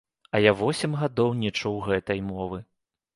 [0.37, 2.59] А я восем гадоў не чуў гэтай мовы.